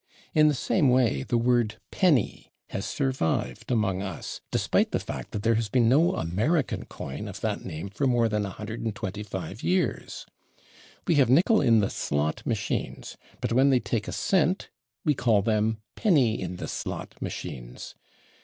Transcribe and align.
In 0.33 0.47
the 0.47 0.55
same 0.55 0.89
way 0.89 1.21
the 1.21 1.37
word 1.37 1.75
/penny/ 1.91 2.47
has 2.71 2.87
survived 2.87 3.69
among 3.69 4.01
us, 4.01 4.41
despite 4.49 4.89
the 4.89 4.99
fact 4.99 5.29
that 5.29 5.43
there 5.43 5.53
has 5.53 5.69
been 5.69 5.87
no 5.87 6.15
American 6.15 6.85
coin 6.85 7.27
of 7.27 7.39
that 7.41 7.63
name 7.63 7.87
for 7.87 8.07
more 8.07 8.27
than 8.27 8.41
125 8.41 9.61
years. 9.61 10.25
We 11.05 11.13
have 11.21 11.29
/nickel 11.29 11.63
in 11.63 11.81
the 11.81 11.89
slot/ 11.91 12.47
machines, 12.47 13.15
but 13.41 13.53
when 13.53 13.69
they 13.69 13.79
take 13.79 14.07
a 14.07 14.11
cent 14.11 14.71
we 15.05 15.13
call 15.13 15.43
them 15.43 15.77
/penny 15.95 16.39
in 16.39 16.55
the 16.55 16.67
slot/ 16.67 17.21
machines. 17.21 17.93